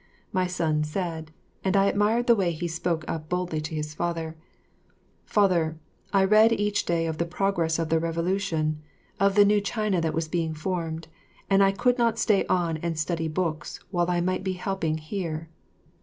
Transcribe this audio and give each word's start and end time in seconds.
My 0.33 0.47
son 0.47 0.83
said, 0.83 1.31
and 1.63 1.77
I 1.77 1.85
admired 1.85 2.25
the 2.25 2.33
way 2.33 2.53
he 2.53 2.67
spoke 2.67 3.05
up 3.07 3.29
boldly 3.29 3.61
to 3.61 3.75
his 3.75 3.93
father, 3.93 4.35
"Father, 5.25 5.77
I 6.11 6.23
read 6.23 6.51
each 6.51 6.85
day 6.85 7.05
of 7.05 7.19
the 7.19 7.25
progress 7.25 7.77
of 7.77 7.89
the 7.89 7.99
Revolution, 7.99 8.81
of 9.19 9.35
the 9.35 9.45
new 9.45 9.61
China 9.61 10.01
that 10.01 10.15
was 10.15 10.27
being 10.27 10.55
formed, 10.55 11.07
and 11.51 11.61
I 11.61 11.71
could 11.71 11.99
not 11.99 12.17
stay 12.17 12.47
on 12.47 12.77
and 12.77 12.97
study 12.97 13.27
books 13.27 13.79
while 13.91 14.09
I 14.09 14.21
might 14.21 14.43
be 14.43 14.53
helping 14.53 14.97
here." 14.97 15.49